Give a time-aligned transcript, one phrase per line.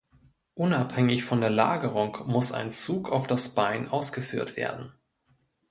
[0.55, 4.91] Unabhängig von der Lagerung muss ein Zug auf das Bein ausgeführt werden.